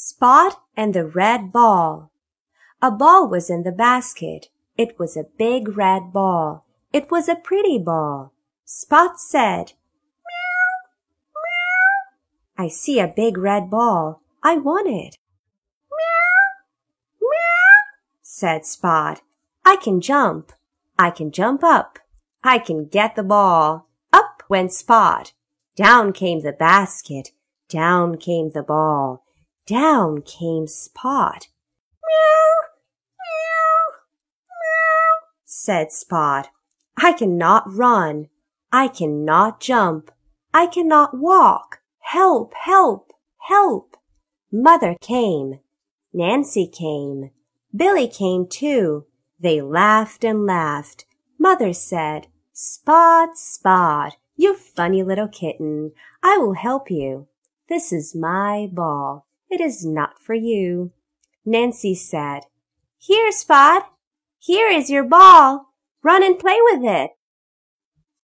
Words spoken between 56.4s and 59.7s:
help you. This is my ball. It